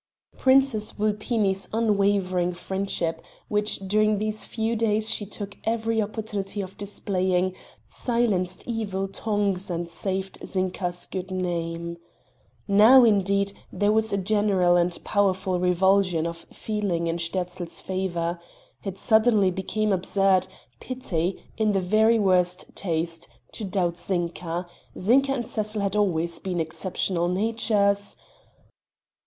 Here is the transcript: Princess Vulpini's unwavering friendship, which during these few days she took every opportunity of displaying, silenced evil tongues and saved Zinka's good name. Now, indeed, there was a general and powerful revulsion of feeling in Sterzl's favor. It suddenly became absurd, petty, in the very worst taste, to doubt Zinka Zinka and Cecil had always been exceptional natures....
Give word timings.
Princess 0.35 0.93
Vulpini's 0.93 1.67
unwavering 1.71 2.53
friendship, 2.53 3.23
which 3.49 3.77
during 3.87 4.17
these 4.17 4.47
few 4.47 4.75
days 4.75 5.07
she 5.11 5.27
took 5.27 5.57
every 5.63 6.01
opportunity 6.01 6.59
of 6.59 6.75
displaying, 6.75 7.53
silenced 7.87 8.63
evil 8.65 9.07
tongues 9.07 9.69
and 9.69 9.87
saved 9.87 10.39
Zinka's 10.43 11.05
good 11.05 11.29
name. 11.29 11.97
Now, 12.67 13.03
indeed, 13.03 13.53
there 13.71 13.91
was 13.91 14.11
a 14.11 14.17
general 14.17 14.75
and 14.75 14.97
powerful 15.03 15.59
revulsion 15.59 16.25
of 16.25 16.47
feeling 16.51 17.05
in 17.05 17.19
Sterzl's 17.19 17.79
favor. 17.79 18.39
It 18.83 18.97
suddenly 18.97 19.51
became 19.51 19.91
absurd, 19.93 20.47
petty, 20.79 21.43
in 21.57 21.73
the 21.73 21.79
very 21.79 22.17
worst 22.17 22.65
taste, 22.73 23.27
to 23.51 23.63
doubt 23.63 23.97
Zinka 23.99 24.65
Zinka 24.97 25.31
and 25.31 25.47
Cecil 25.47 25.81
had 25.83 25.95
always 25.95 26.39
been 26.39 26.59
exceptional 26.59 27.27
natures.... 27.27 28.15